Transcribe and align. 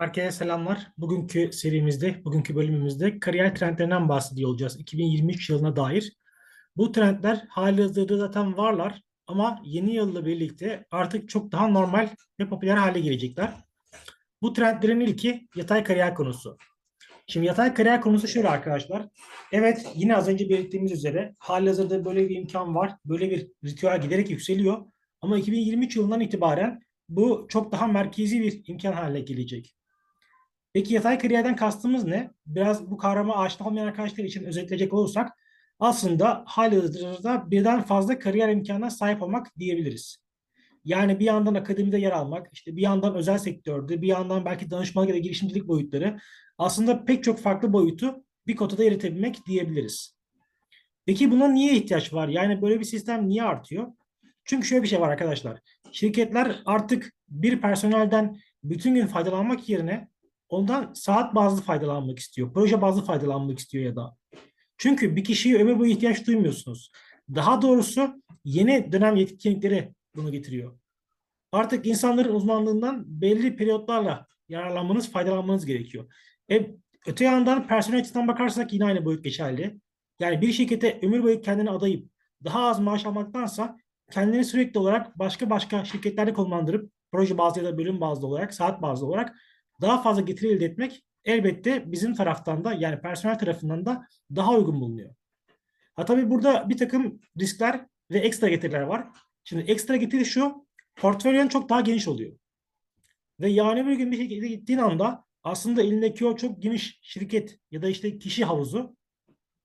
Herkese 0.00 0.30
selamlar. 0.30 0.92
Bugünkü 0.98 1.52
serimizde, 1.52 2.24
bugünkü 2.24 2.56
bölümümüzde 2.56 3.20
kariyer 3.20 3.54
trendlerinden 3.54 4.08
bahsediyor 4.08 4.50
olacağız 4.50 4.80
2023 4.80 5.50
yılına 5.50 5.76
dair. 5.76 6.12
Bu 6.76 6.92
trendler 6.92 7.44
halihazırda 7.48 8.16
zaten 8.16 8.56
varlar 8.56 9.02
ama 9.26 9.62
yeni 9.64 9.94
yılla 9.94 10.26
birlikte 10.26 10.86
artık 10.90 11.28
çok 11.28 11.52
daha 11.52 11.68
normal 11.68 12.08
ve 12.40 12.48
popüler 12.48 12.76
hale 12.76 13.00
gelecekler. 13.00 13.52
Bu 14.42 14.52
trendlerin 14.52 15.00
ilki 15.00 15.48
yatay 15.56 15.84
kariyer 15.84 16.14
konusu. 16.14 16.56
Şimdi 17.26 17.46
yatay 17.46 17.74
kariyer 17.74 18.00
konusu 18.00 18.28
şöyle 18.28 18.48
arkadaşlar. 18.48 19.08
Evet 19.52 19.86
yine 19.94 20.16
az 20.16 20.28
önce 20.28 20.48
belirttiğimiz 20.48 20.92
üzere 20.92 21.34
halihazırda 21.38 22.04
böyle 22.04 22.28
bir 22.28 22.36
imkan 22.36 22.74
var. 22.74 22.92
Böyle 23.04 23.30
bir 23.30 23.48
ritüel 23.64 24.00
giderek 24.02 24.30
yükseliyor. 24.30 24.84
Ama 25.20 25.38
2023 25.38 25.96
yılından 25.96 26.20
itibaren 26.20 26.80
bu 27.08 27.46
çok 27.48 27.72
daha 27.72 27.86
merkezi 27.86 28.40
bir 28.40 28.62
imkan 28.66 28.92
haline 28.92 29.20
gelecek. 29.20 29.79
Peki 30.72 30.94
yatay 30.94 31.18
kariyerden 31.18 31.56
kastımız 31.56 32.04
ne? 32.04 32.30
Biraz 32.46 32.90
bu 32.90 32.96
kavrama 32.96 33.36
aşina 33.36 33.68
olmayan 33.68 33.86
arkadaşlar 33.86 34.24
için 34.24 34.44
özetleyecek 34.44 34.92
olursak 34.92 35.28
aslında 35.78 36.42
halihazırda 36.46 37.50
birden 37.50 37.82
fazla 37.82 38.18
kariyer 38.18 38.48
imkanına 38.48 38.90
sahip 38.90 39.22
olmak 39.22 39.58
diyebiliriz. 39.58 40.16
Yani 40.84 41.20
bir 41.20 41.24
yandan 41.24 41.54
akademide 41.54 41.98
yer 41.98 42.10
almak, 42.10 42.48
işte 42.52 42.76
bir 42.76 42.82
yandan 42.82 43.14
özel 43.14 43.38
sektörde, 43.38 44.02
bir 44.02 44.08
yandan 44.08 44.44
belki 44.44 44.70
danışmanlık 44.70 45.08
ya 45.08 45.14
da 45.14 45.18
girişimcilik 45.18 45.68
boyutları 45.68 46.18
aslında 46.58 47.04
pek 47.04 47.24
çok 47.24 47.38
farklı 47.38 47.72
boyutu 47.72 48.24
bir 48.46 48.56
kotada 48.56 48.84
eritebilmek 48.84 49.46
diyebiliriz. 49.46 50.16
Peki 51.06 51.30
buna 51.30 51.48
niye 51.48 51.76
ihtiyaç 51.76 52.12
var? 52.12 52.28
Yani 52.28 52.62
böyle 52.62 52.80
bir 52.80 52.84
sistem 52.84 53.28
niye 53.28 53.42
artıyor? 53.42 53.86
Çünkü 54.44 54.66
şöyle 54.66 54.82
bir 54.82 54.88
şey 54.88 55.00
var 55.00 55.08
arkadaşlar. 55.08 55.60
Şirketler 55.92 56.62
artık 56.66 57.12
bir 57.28 57.60
personelden 57.60 58.36
bütün 58.64 58.94
gün 58.94 59.06
faydalanmak 59.06 59.68
yerine 59.68 60.08
ondan 60.50 60.92
saat 60.94 61.34
bazlı 61.34 61.62
faydalanmak 61.62 62.18
istiyor. 62.18 62.52
Proje 62.54 62.82
bazlı 62.82 63.04
faydalanmak 63.04 63.58
istiyor 63.58 63.84
ya 63.84 63.96
da. 63.96 64.16
Çünkü 64.78 65.16
bir 65.16 65.24
kişiye 65.24 65.58
ömür 65.58 65.78
boyu 65.78 65.90
ihtiyaç 65.90 66.26
duymuyorsunuz. 66.26 66.90
Daha 67.34 67.62
doğrusu 67.62 68.22
yeni 68.44 68.92
dönem 68.92 69.16
yetkinlikleri 69.16 69.94
bunu 70.16 70.32
getiriyor. 70.32 70.78
Artık 71.52 71.86
insanların 71.86 72.34
uzmanlığından 72.34 73.04
belli 73.06 73.56
periyotlarla 73.56 74.26
yararlanmanız, 74.48 75.12
faydalanmanız 75.12 75.66
gerekiyor. 75.66 76.12
E, 76.50 76.70
öte 77.06 77.24
yandan 77.24 77.66
personel 77.66 78.00
açısından 78.00 78.28
bakarsak 78.28 78.72
yine 78.72 78.84
aynı 78.84 79.04
boyut 79.04 79.24
geçerli. 79.24 79.80
Yani 80.20 80.40
bir 80.40 80.52
şirkete 80.52 80.98
ömür 81.02 81.22
boyu 81.22 81.40
kendini 81.40 81.70
adayıp 81.70 82.10
daha 82.44 82.64
az 82.64 82.80
maaş 82.80 83.06
almaktansa 83.06 83.76
kendini 84.10 84.44
sürekli 84.44 84.78
olarak 84.80 85.18
başka 85.18 85.50
başka 85.50 85.84
şirketlerde 85.84 86.32
konumlandırıp 86.32 86.92
proje 87.12 87.38
bazlı 87.38 87.62
ya 87.62 87.72
da 87.72 87.78
bölüm 87.78 88.00
bazlı 88.00 88.26
olarak, 88.26 88.54
saat 88.54 88.82
bazlı 88.82 89.06
olarak 89.06 89.36
daha 89.80 90.02
fazla 90.02 90.22
getiri 90.22 90.52
elde 90.52 90.64
etmek 90.64 91.04
elbette 91.24 91.92
bizim 91.92 92.14
taraftan 92.14 92.64
da 92.64 92.72
yani 92.72 93.00
personel 93.00 93.38
tarafından 93.38 93.86
da 93.86 94.06
daha 94.36 94.54
uygun 94.54 94.80
bulunuyor. 94.80 95.14
Ha 95.94 96.04
tabii 96.04 96.30
burada 96.30 96.68
bir 96.68 96.76
takım 96.76 97.20
riskler 97.40 97.86
ve 98.10 98.18
ekstra 98.18 98.48
getiriler 98.48 98.80
var. 98.80 99.08
Şimdi 99.44 99.70
ekstra 99.70 99.96
getiri 99.96 100.24
şu, 100.24 100.66
portföyün 100.96 101.48
çok 101.48 101.68
daha 101.68 101.80
geniş 101.80 102.08
oluyor. 102.08 102.32
Ve 103.40 103.48
yani 103.48 103.86
bir 103.86 103.92
gün 103.92 104.12
bir 104.12 104.16
şirkete 104.16 104.48
gittiğin 104.48 104.78
anda 104.78 105.24
aslında 105.42 105.82
elindeki 105.82 106.26
o 106.26 106.36
çok 106.36 106.62
geniş 106.62 106.98
şirket 107.02 107.58
ya 107.70 107.82
da 107.82 107.88
işte 107.88 108.18
kişi 108.18 108.44
havuzu 108.44 108.96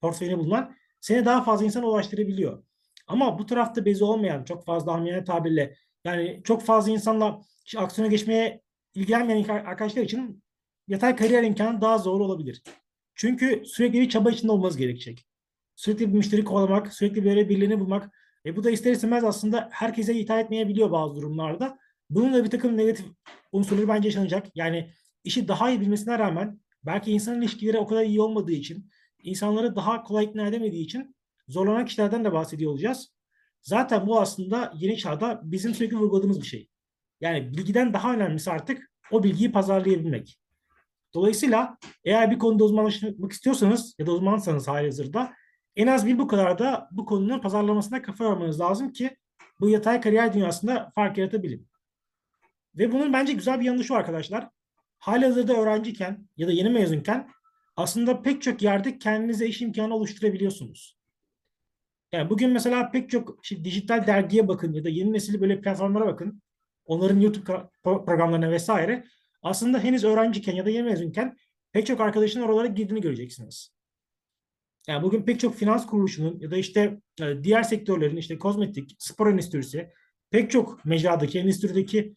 portföyüne 0.01 0.37
bulunan 0.37 0.75
seni 1.01 1.25
daha 1.25 1.43
fazla 1.43 1.65
insana 1.65 1.85
ulaştırabiliyor. 1.85 2.63
Ama 3.07 3.39
bu 3.39 3.45
tarafta 3.45 3.85
bezi 3.85 4.03
olmayan 4.03 4.43
çok 4.43 4.65
fazla 4.65 4.91
amiyane 4.91 5.23
tabirle 5.23 5.75
yani 6.03 6.41
çok 6.43 6.63
fazla 6.63 6.91
insanla 6.91 7.41
aksiyona 7.77 8.11
geçmeye 8.11 8.61
ilgilenmeyen 8.95 9.43
arkadaşlar 9.43 10.01
için 10.01 10.43
yatay 10.87 11.15
kariyer 11.15 11.43
imkanı 11.43 11.81
daha 11.81 11.97
zor 11.97 12.19
olabilir. 12.19 12.63
Çünkü 13.15 13.63
sürekli 13.65 14.01
bir 14.01 14.09
çaba 14.09 14.31
içinde 14.31 14.51
olmanız 14.51 14.77
gerekecek. 14.77 15.25
Sürekli 15.75 16.07
bir 16.07 16.13
müşteri 16.13 16.43
kovalamak, 16.43 16.93
sürekli 16.93 17.25
böyle 17.25 17.49
birilerini 17.49 17.79
bulmak. 17.79 18.15
E 18.45 18.55
bu 18.55 18.63
da 18.63 18.71
ister 18.71 18.91
istemez 18.91 19.23
aslında 19.23 19.69
herkese 19.71 20.15
hitap 20.15 20.39
etmeyebiliyor 20.39 20.91
bazı 20.91 21.15
durumlarda. 21.15 21.77
Bunun 22.09 22.33
da 22.33 22.43
bir 22.43 22.49
takım 22.49 22.77
negatif 22.77 23.05
unsurları 23.51 23.87
bence 23.87 24.07
yaşanacak. 24.07 24.47
Yani 24.55 24.91
işi 25.23 25.47
daha 25.47 25.69
iyi 25.69 25.81
bilmesine 25.81 26.19
rağmen 26.19 26.59
belki 26.83 27.11
insan 27.11 27.41
ilişkileri 27.41 27.77
o 27.77 27.87
kadar 27.87 28.03
iyi 28.03 28.21
olmadığı 28.21 28.51
için, 28.51 28.89
insanları 29.23 29.75
daha 29.75 30.03
kolay 30.03 30.25
ikna 30.25 30.47
edemediği 30.47 30.83
için 30.83 31.15
zorlanan 31.47 31.85
kişilerden 31.85 32.25
de 32.25 32.33
bahsediyor 32.33 32.71
olacağız. 32.71 33.15
Zaten 33.61 34.07
bu 34.07 34.21
aslında 34.21 34.73
yeni 34.75 34.97
çağda 34.97 35.41
bizim 35.43 35.73
sürekli 35.73 35.97
vurguladığımız 35.97 36.41
bir 36.41 36.47
şey. 36.47 36.69
Yani 37.25 37.51
bilgiden 37.51 37.93
daha 37.93 38.13
önemlisi 38.13 38.51
artık 38.51 38.91
o 39.11 39.23
bilgiyi 39.23 39.51
pazarlayabilmek. 39.51 40.39
Dolayısıyla 41.13 41.77
eğer 42.03 42.31
bir 42.31 42.39
konuda 42.39 42.63
uzmanlaşmak 42.63 43.31
istiyorsanız 43.31 43.95
ya 43.99 44.05
da 44.05 44.11
uzmansanız 44.11 44.67
halihazırda 44.67 45.33
en 45.75 45.87
az 45.87 46.05
bir 46.05 46.19
bu 46.19 46.27
kadar 46.27 46.59
da 46.59 46.87
bu 46.91 47.05
konunun 47.05 47.39
pazarlamasına 47.39 48.01
kafa 48.01 48.23
yormanız 48.23 48.59
lazım 48.59 48.91
ki 48.91 49.17
bu 49.59 49.69
yatay 49.69 50.01
kariyer 50.01 50.33
dünyasında 50.33 50.91
fark 50.95 51.17
yaratabilin. 51.17 51.67
Ve 52.75 52.91
bunun 52.91 53.13
bence 53.13 53.33
güzel 53.33 53.59
bir 53.59 53.65
yanı 53.65 53.83
şu 53.83 53.95
arkadaşlar. 53.95 54.49
Halihazırda 54.97 55.53
öğrenciyken 55.53 56.29
ya 56.37 56.47
da 56.47 56.51
yeni 56.51 56.69
mezunken 56.69 57.29
aslında 57.75 58.21
pek 58.21 58.41
çok 58.41 58.61
yerde 58.61 58.99
kendinize 58.99 59.47
iş 59.47 59.61
imkanı 59.61 59.95
oluşturabiliyorsunuz. 59.95 60.97
Yani 62.11 62.29
bugün 62.29 62.49
mesela 62.49 62.91
pek 62.91 63.09
çok 63.09 63.39
işte 63.43 63.63
dijital 63.63 64.07
dergiye 64.07 64.47
bakın 64.47 64.73
ya 64.73 64.83
da 64.83 64.89
yeni 64.89 65.13
nesil 65.13 65.41
böyle 65.41 65.61
platformlara 65.61 66.05
bakın. 66.07 66.41
Onların 66.85 67.19
YouTube 67.19 67.51
programlarına 67.83 68.51
vesaire. 68.51 69.05
Aslında 69.41 69.79
henüz 69.79 70.03
öğrenciyken 70.03 70.55
ya 70.55 70.65
da 70.65 70.69
yeni 70.69 70.83
mezunken 70.83 71.37
pek 71.71 71.85
çok 71.85 72.01
arkadaşın 72.01 72.41
oralara 72.41 72.67
girdiğini 72.67 73.01
göreceksiniz. 73.01 73.75
Yani 74.87 75.03
bugün 75.03 75.21
pek 75.21 75.39
çok 75.39 75.55
finans 75.55 75.85
kuruluşunun 75.85 76.39
ya 76.39 76.51
da 76.51 76.57
işte 76.57 77.01
e, 77.21 77.43
diğer 77.43 77.63
sektörlerin 77.63 78.17
işte 78.17 78.37
kozmetik, 78.37 78.95
spor 78.99 79.31
endüstrisi, 79.31 79.89
pek 80.31 80.51
çok 80.51 80.85
mecradaki, 80.85 81.39
endüstrideki 81.39 82.15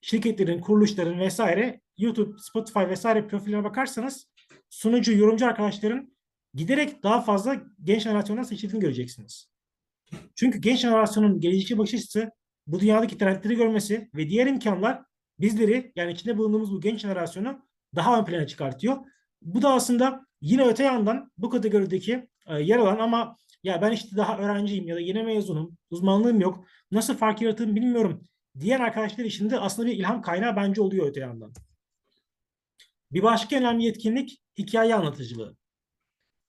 şirketlerin, 0.00 0.60
kuruluşların 0.60 1.18
vesaire 1.20 1.80
YouTube, 1.98 2.38
Spotify 2.38 2.80
vesaire 2.88 3.26
profillerine 3.26 3.64
bakarsanız 3.64 4.30
sunucu, 4.70 5.12
yorumcu 5.12 5.46
arkadaşların 5.46 6.12
giderek 6.54 7.02
daha 7.02 7.20
fazla 7.20 7.62
genç 7.84 8.02
jenerasyondan 8.02 8.42
seçildiğini 8.42 8.82
göreceksiniz. 8.82 9.50
Çünkü 10.34 10.58
genç 10.58 10.78
jenerasyonun 10.78 11.40
gelecekçi 11.40 11.78
bakış 11.78 11.94
açısı 11.94 12.30
bu 12.72 12.80
dünyadaki 12.80 13.18
trendleri 13.18 13.56
görmesi 13.56 14.10
ve 14.14 14.28
diğer 14.28 14.46
imkanlar 14.46 15.02
bizleri 15.40 15.92
yani 15.96 16.12
içinde 16.12 16.38
bulunduğumuz 16.38 16.72
bu 16.72 16.80
genç 16.80 17.00
jenerasyonu 17.00 17.62
daha 17.94 18.20
ön 18.20 18.24
plana 18.24 18.46
çıkartıyor. 18.46 18.96
Bu 19.42 19.62
da 19.62 19.72
aslında 19.72 20.26
yine 20.40 20.62
öte 20.64 20.84
yandan 20.84 21.32
bu 21.38 21.50
kategorideki 21.50 22.28
e, 22.46 22.60
yer 22.60 22.78
alan 22.78 22.98
ama 22.98 23.36
ya 23.62 23.82
ben 23.82 23.92
işte 23.92 24.16
daha 24.16 24.38
öğrenciyim 24.38 24.86
ya 24.86 24.96
da 24.96 25.00
yeni 25.00 25.22
mezunum, 25.22 25.76
uzmanlığım 25.90 26.40
yok, 26.40 26.66
nasıl 26.90 27.16
fark 27.16 27.42
yaratırım 27.42 27.76
bilmiyorum 27.76 28.24
diğer 28.60 28.80
arkadaşlar 28.80 29.24
için 29.24 29.50
de 29.50 29.58
aslında 29.58 29.88
bir 29.88 29.96
ilham 29.96 30.22
kaynağı 30.22 30.56
bence 30.56 30.82
oluyor 30.82 31.06
öte 31.06 31.20
yandan. 31.20 31.52
Bir 33.12 33.22
başka 33.22 33.56
önemli 33.56 33.84
yetkinlik 33.84 34.42
hikaye 34.58 34.94
anlatıcılığı. 34.94 35.56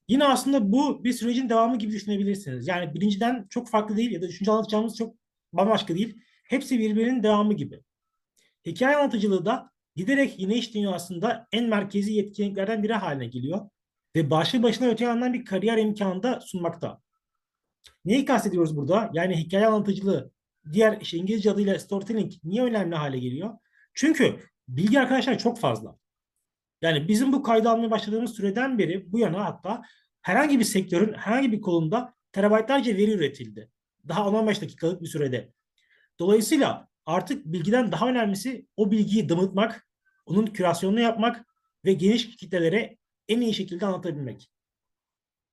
Yine 0.07 0.25
aslında 0.25 0.71
bu 0.71 1.03
bir 1.03 1.13
sürecin 1.13 1.49
devamı 1.49 1.77
gibi 1.77 1.91
düşünebilirsiniz. 1.91 2.67
Yani 2.67 2.93
birinciden 2.93 3.47
çok 3.49 3.69
farklı 3.69 3.97
değil 3.97 4.11
ya 4.11 4.21
da 4.21 4.25
üçüncü 4.25 4.51
anlatacağımız 4.51 4.97
çok 4.97 5.20
bambaşka 5.53 5.95
değil. 5.95 6.17
Hepsi 6.43 6.79
birbirinin 6.79 7.23
devamı 7.23 7.53
gibi. 7.53 7.81
Hikaye 8.65 8.95
anlatıcılığı 8.95 9.45
da 9.45 9.71
giderek 9.95 10.39
yine 10.39 10.55
iş 10.55 10.73
dünyasında 10.73 11.47
en 11.51 11.69
merkezi 11.69 12.13
yetkinliklerden 12.13 12.83
biri 12.83 12.93
haline 12.93 13.27
geliyor. 13.27 13.69
Ve 14.15 14.29
başlı 14.29 14.63
başına 14.63 14.87
öte 14.87 15.03
yandan 15.03 15.33
bir 15.33 15.45
kariyer 15.45 15.77
imkanı 15.77 16.23
da 16.23 16.39
sunmakta. 16.41 17.01
Neyi 18.05 18.25
kastediyoruz 18.25 18.77
burada? 18.77 19.09
Yani 19.13 19.37
hikaye 19.37 19.67
anlatıcılığı, 19.67 20.31
diğer 20.73 21.01
işte 21.01 21.17
İngilizce 21.17 21.51
adıyla 21.51 21.79
storytelling 21.79 22.33
niye 22.43 22.63
önemli 22.63 22.95
hale 22.95 23.19
geliyor? 23.19 23.57
Çünkü 23.93 24.39
bilgi 24.67 24.99
arkadaşlar 24.99 25.37
çok 25.37 25.59
fazla. 25.59 25.97
Yani 26.81 27.07
bizim 27.07 27.33
bu 27.33 27.43
kaydı 27.43 27.69
almaya 27.69 27.91
başladığımız 27.91 28.35
süreden 28.35 28.79
beri 28.79 29.11
bu 29.11 29.19
yana 29.19 29.45
hatta 29.45 29.81
herhangi 30.21 30.59
bir 30.59 30.63
sektörün 30.63 31.13
herhangi 31.13 31.51
bir 31.51 31.61
kolunda 31.61 32.13
terabaytlarca 32.31 32.97
veri 32.97 33.11
üretildi. 33.11 33.69
Daha 34.07 34.29
15 34.29 34.61
dakikalık 34.61 35.01
bir 35.01 35.07
sürede. 35.07 35.53
Dolayısıyla 36.19 36.87
artık 37.05 37.45
bilgiden 37.45 37.91
daha 37.91 38.09
önemlisi 38.09 38.67
o 38.77 38.91
bilgiyi 38.91 39.29
damıtmak, 39.29 39.87
onun 40.25 40.45
kürasyonunu 40.45 40.99
yapmak 40.99 41.45
ve 41.85 41.93
geniş 41.93 42.35
kitlelere 42.35 42.97
en 43.27 43.41
iyi 43.41 43.53
şekilde 43.53 43.85
anlatabilmek. 43.85 44.51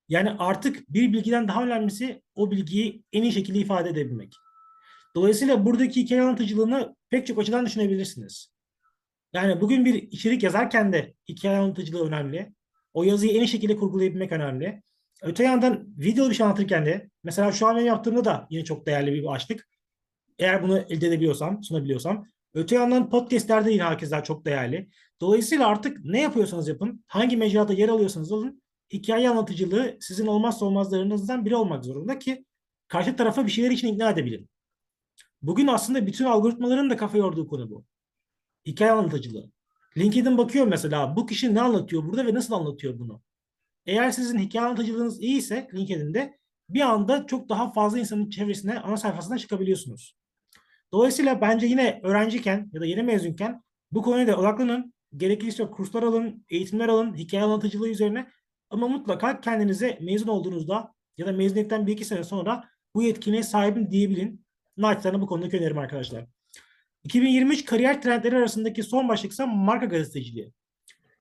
Yani 0.09 0.31
artık 0.31 0.89
bir 0.89 1.13
bilgiden 1.13 1.47
daha 1.47 1.63
önemlisi 1.63 2.21
o 2.35 2.51
bilgiyi 2.51 3.03
en 3.13 3.23
iyi 3.23 3.31
şekilde 3.31 3.59
ifade 3.59 3.89
edebilmek. 3.89 4.35
Dolayısıyla 5.15 5.65
buradaki 5.65 6.01
hikaye 6.01 6.21
anlatıcılığını 6.21 6.95
pek 7.09 7.27
çok 7.27 7.39
açıdan 7.39 7.65
düşünebilirsiniz. 7.65 8.53
Yani 9.33 9.61
bugün 9.61 9.85
bir 9.85 9.93
içerik 9.93 10.43
yazarken 10.43 10.93
de 10.93 11.13
hikaye 11.29 11.57
anlatıcılığı 11.57 12.07
önemli. 12.07 12.53
O 12.93 13.03
yazıyı 13.03 13.31
en 13.31 13.39
iyi 13.39 13.47
şekilde 13.47 13.75
kurgulayabilmek 13.75 14.31
önemli. 14.31 14.83
Öte 15.21 15.43
yandan 15.43 15.87
video 15.97 16.29
bir 16.29 16.35
şey 16.35 16.45
anlatırken 16.45 16.85
de 16.85 17.09
mesela 17.23 17.51
şu 17.51 17.67
an 17.67 17.75
benim 17.75 17.87
yaptığımda 17.87 18.25
da 18.25 18.47
yine 18.49 18.63
çok 18.63 18.85
değerli 18.85 19.13
bir 19.13 19.23
başlık. 19.23 19.67
Eğer 20.39 20.63
bunu 20.63 20.77
elde 20.77 21.07
edebiliyorsam, 21.07 21.63
sunabiliyorsam 21.63 22.25
Öte 22.53 22.75
yandan 22.75 23.09
podcastler 23.09 23.65
de 23.65 23.71
yine 23.71 23.83
herkesten 23.83 24.21
çok 24.21 24.45
değerli. 24.45 24.89
Dolayısıyla 25.21 25.67
artık 25.67 26.05
ne 26.05 26.21
yapıyorsanız 26.21 26.67
yapın, 26.67 27.03
hangi 27.07 27.37
mecrada 27.37 27.73
yer 27.73 27.89
alıyorsanız 27.89 28.31
alın, 28.31 28.61
hikaye 28.93 29.29
anlatıcılığı 29.29 29.97
sizin 29.99 30.27
olmazsa 30.27 30.65
olmazlarınızdan 30.65 31.45
biri 31.45 31.55
olmak 31.55 31.85
zorunda 31.85 32.19
ki 32.19 32.45
karşı 32.87 33.15
tarafa 33.15 33.45
bir 33.45 33.51
şeyler 33.51 33.71
için 33.71 33.87
ikna 33.87 34.09
edebilin. 34.09 34.49
Bugün 35.41 35.67
aslında 35.67 36.07
bütün 36.07 36.25
algoritmaların 36.25 36.89
da 36.89 36.97
kafa 36.97 37.17
yorduğu 37.17 37.47
konu 37.47 37.69
bu. 37.69 37.85
Hikaye 38.65 38.91
anlatıcılığı. 38.91 39.51
LinkedIn 39.97 40.37
bakıyor 40.37 40.67
mesela 40.67 41.15
bu 41.15 41.25
kişi 41.25 41.55
ne 41.55 41.61
anlatıyor 41.61 42.05
burada 42.05 42.25
ve 42.25 42.33
nasıl 42.33 42.53
anlatıyor 42.53 42.99
bunu. 42.99 43.21
Eğer 43.85 44.11
sizin 44.11 44.39
hikaye 44.39 44.65
anlatıcılığınız 44.65 45.21
iyiyse 45.21 45.67
LinkedIn'de 45.73 46.39
bir 46.69 46.81
anda 46.81 47.25
çok 47.27 47.49
daha 47.49 47.71
fazla 47.71 47.99
insanın 47.99 48.29
çevresine, 48.29 48.79
ana 48.79 48.97
sayfasına 48.97 49.37
çıkabiliyorsunuz. 49.37 50.15
Dolayısıyla 50.91 51.41
bence 51.41 51.65
yine 51.67 51.99
öğrenciyken 52.03 52.69
ya 52.73 52.81
da 52.81 52.85
yeni 52.85 53.03
mezunken 53.03 53.63
bu 53.91 54.01
konuya 54.01 54.27
da 54.27 54.37
odaklanın. 54.37 54.93
Gerekirse 55.17 55.65
kurslar 55.65 56.03
alın, 56.03 56.45
eğitimler 56.49 56.87
alın, 56.87 57.13
hikaye 57.13 57.43
anlatıcılığı 57.43 57.89
üzerine. 57.89 58.27
Ama 58.69 58.87
mutlaka 58.87 59.41
kendinize 59.41 59.97
mezun 60.01 60.27
olduğunuzda 60.27 60.93
ya 61.17 61.25
da 61.25 61.31
mezuniyetten 61.31 61.87
bir 61.87 61.93
iki 61.93 62.05
sene 62.05 62.23
sonra 62.23 62.63
bu 62.95 63.03
yetkinliğe 63.03 63.43
sahibim 63.43 63.91
diyebilin. 63.91 64.45
Naçizane 64.77 65.21
bu 65.21 65.27
konudaki 65.27 65.57
önerim 65.57 65.77
arkadaşlar. 65.77 66.25
2023 67.03 67.65
kariyer 67.65 68.01
trendleri 68.01 68.37
arasındaki 68.37 68.83
son 68.83 69.09
başlık 69.09 69.31
ise 69.31 69.45
marka 69.45 69.85
gazeteciliği. 69.85 70.53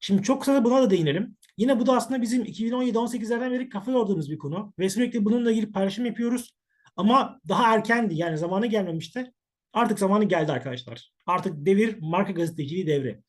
Şimdi 0.00 0.22
çok 0.22 0.40
kısa 0.40 0.54
da 0.54 0.64
buna 0.64 0.82
da 0.82 0.90
değinelim. 0.90 1.36
Yine 1.58 1.80
bu 1.80 1.86
da 1.86 1.92
aslında 1.92 2.22
bizim 2.22 2.44
2017-18'lerden 2.44 3.52
beri 3.52 3.68
kafa 3.68 3.90
yorduğumuz 3.90 4.30
bir 4.30 4.38
konu. 4.38 4.72
Ve 4.78 4.90
sürekli 4.90 5.24
bununla 5.24 5.50
ilgili 5.52 5.72
paylaşım 5.72 6.06
yapıyoruz. 6.06 6.54
Ama 6.96 7.40
daha 7.48 7.74
erkendi 7.74 8.14
yani 8.14 8.38
zamanı 8.38 8.66
gelmemişti. 8.66 9.32
Artık 9.72 9.98
zamanı 9.98 10.24
geldi 10.24 10.52
arkadaşlar. 10.52 11.12
Artık 11.26 11.66
devir 11.66 11.98
marka 12.00 12.32
gazeteciliği 12.32 12.86
devri. 12.86 13.22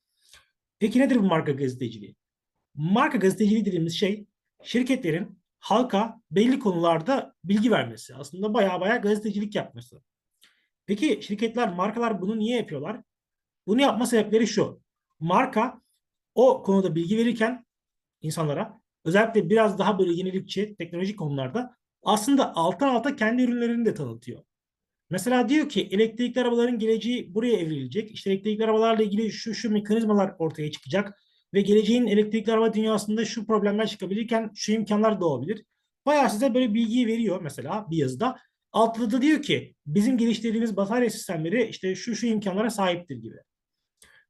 Peki 0.79 0.99
nedir 0.99 1.15
bu 1.15 1.23
marka 1.23 1.51
gazeteciliği? 1.51 2.15
Marka 2.75 3.17
gazeteciliği 3.17 3.65
dediğimiz 3.65 3.93
şey 3.93 4.27
şirketlerin 4.63 5.39
halka 5.59 6.21
belli 6.31 6.59
konularda 6.59 7.35
bilgi 7.43 7.71
vermesi. 7.71 8.15
Aslında 8.15 8.53
baya 8.53 8.81
baya 8.81 8.97
gazetecilik 8.97 9.55
yapması. 9.55 10.01
Peki 10.85 11.19
şirketler, 11.21 11.73
markalar 11.73 12.21
bunu 12.21 12.39
niye 12.39 12.57
yapıyorlar? 12.57 13.01
Bunu 13.67 13.81
yapma 13.81 14.05
sebepleri 14.05 14.47
şu. 14.47 14.81
Marka 15.19 15.81
o 16.35 16.63
konuda 16.63 16.95
bilgi 16.95 17.17
verirken 17.17 17.65
insanlara 18.21 18.81
özellikle 19.05 19.49
biraz 19.49 19.79
daha 19.79 19.99
böyle 19.99 20.13
yenilikçi 20.13 20.75
teknolojik 20.75 21.19
konularda 21.19 21.75
aslında 22.03 22.55
alttan 22.55 22.95
alta 22.95 23.15
kendi 23.15 23.43
ürünlerini 23.43 23.85
de 23.85 23.93
tanıtıyor. 23.93 24.43
Mesela 25.09 25.49
diyor 25.49 25.69
ki 25.69 25.87
elektrikli 25.91 26.41
arabaların 26.41 26.79
geleceği 26.79 27.33
buraya 27.35 27.57
evrilecek. 27.57 28.11
İşte 28.11 28.31
elektrikli 28.31 28.63
arabalarla 28.63 29.03
ilgili 29.03 29.31
şu 29.31 29.53
şu 29.53 29.71
mekanizmalar 29.71 30.35
ortaya 30.39 30.71
çıkacak 30.71 31.19
ve 31.53 31.61
geleceğin 31.61 32.07
elektrikli 32.07 32.51
araba 32.51 32.73
dünyasında 32.73 33.25
şu 33.25 33.45
problemler 33.45 33.87
çıkabilirken 33.87 34.51
şu 34.55 34.71
imkanlar 34.71 35.21
doğabilir. 35.21 35.65
Bayağı 36.05 36.29
size 36.29 36.53
böyle 36.53 36.73
bilgiyi 36.73 37.07
veriyor 37.07 37.41
mesela 37.41 37.85
bir 37.91 37.97
yazıda. 37.97 38.37
Altta 38.71 39.11
da 39.11 39.21
diyor 39.21 39.41
ki 39.41 39.75
bizim 39.85 40.17
geliştirdiğimiz 40.17 40.77
batarya 40.77 41.09
sistemleri 41.09 41.67
işte 41.67 41.95
şu 41.95 42.15
şu 42.15 42.27
imkanlara 42.27 42.69
sahiptir 42.69 43.15
gibi. 43.15 43.35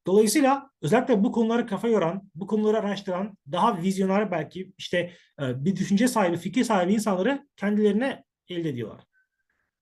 Dolayısıyla 0.07 0.69
özellikle 0.81 1.23
bu 1.23 1.31
konuları 1.31 1.67
kafa 1.67 1.87
yoran, 1.87 2.29
bu 2.35 2.47
konuları 2.47 2.79
araştıran, 2.79 3.37
daha 3.51 3.81
vizyoner 3.81 4.31
belki 4.31 4.73
işte 4.77 5.13
e, 5.41 5.65
bir 5.65 5.75
düşünce 5.75 6.07
sahibi, 6.07 6.37
fikir 6.37 6.63
sahibi 6.63 6.93
insanları 6.93 7.47
kendilerine 7.57 8.23
elde 8.49 8.69
ediyorlar. 8.69 9.03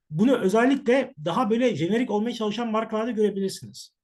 Bunu 0.09 0.37
özellikle 0.37 1.13
daha 1.25 1.49
böyle 1.49 1.75
jenerik 1.75 2.11
olmaya 2.11 2.33
çalışan 2.33 2.71
markalarda 2.71 3.11
görebilirsiniz. 3.11 3.95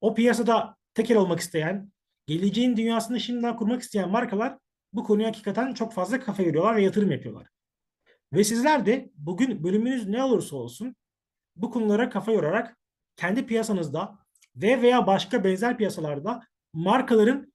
O 0.00 0.14
piyasada 0.14 0.76
tekel 0.94 1.16
olmak 1.16 1.40
isteyen, 1.40 1.92
geleceğin 2.26 2.76
dünyasını 2.76 3.20
şimdiden 3.20 3.56
kurmak 3.56 3.82
isteyen 3.82 4.10
markalar 4.10 4.58
bu 4.92 5.04
konuya 5.04 5.28
hakikaten 5.28 5.74
çok 5.74 5.92
fazla 5.92 6.20
kafa 6.20 6.42
yoruyorlar 6.42 6.76
ve 6.76 6.82
yatırım 6.82 7.10
yapıyorlar. 7.10 7.46
Ve 8.32 8.44
sizler 8.44 8.86
de 8.86 9.10
bugün 9.14 9.64
bölümünüz 9.64 10.08
ne 10.08 10.22
olursa 10.22 10.56
olsun 10.56 10.96
bu 11.56 11.70
konulara 11.70 12.10
kafa 12.10 12.32
yorarak 12.32 12.76
kendi 13.16 13.46
piyasanızda 13.46 14.18
ve 14.56 14.82
veya 14.82 15.06
başka 15.06 15.44
benzer 15.44 15.76
piyasalarda 15.78 16.42
markaların 16.72 17.52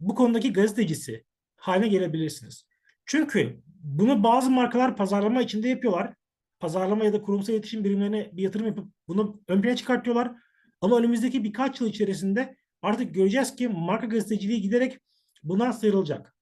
bu 0.00 0.14
konudaki 0.14 0.52
gazetecisi 0.52 1.24
haline 1.56 1.88
gelebilirsiniz. 1.88 2.66
Çünkü 3.06 3.62
bunu 3.66 4.22
bazı 4.22 4.50
markalar 4.50 4.96
pazarlama 4.96 5.42
içinde 5.42 5.68
yapıyorlar. 5.68 6.14
Pazarlama 6.60 7.04
ya 7.04 7.12
da 7.12 7.22
kurumsal 7.22 7.54
iletişim 7.54 7.84
birimlerine 7.84 8.30
bir 8.32 8.42
yatırım 8.42 8.66
yapıp 8.66 8.88
bunu 9.08 9.42
ön 9.48 9.62
plana 9.62 9.76
çıkartıyorlar. 9.76 10.32
Ama 10.80 10.98
önümüzdeki 10.98 11.44
birkaç 11.44 11.80
yıl 11.80 11.88
içerisinde 11.88 12.56
artık 12.82 13.14
göreceğiz 13.14 13.56
ki 13.56 13.68
marka 13.68 14.06
gazeteciliği 14.06 14.60
giderek 14.60 14.98
bundan 15.42 15.70
sıyrılacak. 15.70 16.36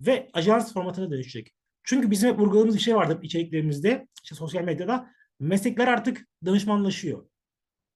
Ve 0.00 0.28
ajans 0.32 0.72
formatına 0.72 1.10
dönüşecek. 1.10 1.54
Çünkü 1.84 2.10
bizim 2.10 2.30
hep 2.30 2.38
vurguladığımız 2.38 2.74
bir 2.74 2.80
şey 2.80 2.96
vardı 2.96 3.18
içeriklerimizde, 3.22 4.08
işte 4.22 4.34
sosyal 4.34 4.62
medyada. 4.64 5.10
Meslekler 5.40 5.88
artık 5.88 6.28
danışmanlaşıyor. 6.44 7.26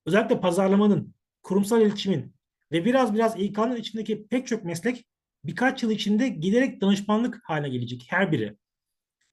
Özellikle 0.08 0.40
pazarlamanın, 0.40 1.14
kurumsal 1.42 1.80
iletişimin 1.80 2.34
ve 2.72 2.84
biraz 2.84 3.14
biraz 3.14 3.40
İK'nın 3.40 3.76
içindeki 3.76 4.26
pek 4.26 4.46
çok 4.46 4.64
meslek 4.64 5.06
birkaç 5.44 5.82
yıl 5.82 5.90
içinde 5.90 6.28
giderek 6.28 6.80
danışmanlık 6.80 7.40
haline 7.44 7.68
gelecek 7.68 8.06
her 8.08 8.32
biri. 8.32 8.56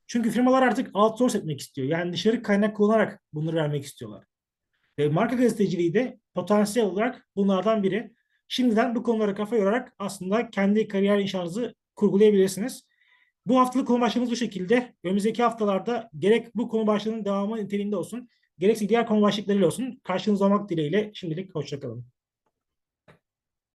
Çünkü 0.07 0.31
firmalar 0.31 0.63
artık 0.63 0.95
outsource 0.95 1.37
etmek 1.37 1.59
istiyor. 1.59 1.87
Yani 1.87 2.13
dışarı 2.13 2.43
kaynak 2.43 2.75
kullanarak 2.75 3.23
bunları 3.33 3.55
vermek 3.55 3.85
istiyorlar. 3.85 4.25
Ve 4.99 5.09
marka 5.09 5.35
gazeteciliği 5.35 5.93
de 5.93 6.19
potansiyel 6.33 6.87
olarak 6.87 7.27
bunlardan 7.35 7.83
biri. 7.83 8.13
Şimdiden 8.47 8.95
bu 8.95 9.03
konulara 9.03 9.35
kafa 9.35 9.55
yorarak 9.55 9.93
aslında 9.99 10.49
kendi 10.49 10.87
kariyer 10.87 11.19
inşanızı 11.19 11.75
kurgulayabilirsiniz. 11.95 12.87
Bu 13.45 13.59
haftalık 13.59 13.87
konu 13.87 14.01
başlığımız 14.01 14.31
bu 14.31 14.35
şekilde. 14.35 14.93
Önümüzdeki 15.03 15.43
haftalarda 15.43 16.09
gerek 16.19 16.55
bu 16.55 16.69
konu 16.69 16.87
başlığının 16.87 17.25
devamı 17.25 17.57
niteliğinde 17.57 17.95
olsun, 17.95 18.29
gerekse 18.59 18.89
diğer 18.89 19.07
konu 19.07 19.21
başlıklarıyla 19.21 19.67
olsun. 19.67 20.01
Karşınızda 20.03 20.45
olmak 20.45 20.69
dileğiyle 20.69 21.11
şimdilik 21.13 21.55
hoşçakalın. 21.55 22.14